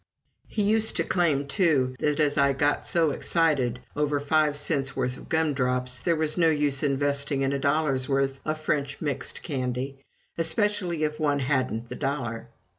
[0.47, 5.15] He used to claim, too, that, as I got so excited over five cents' worth
[5.15, 9.43] of gum drops, there was no use investing in a dollar's worth of French mixed
[9.43, 9.99] candy
[10.39, 12.47] especially if one hadn't the dollar.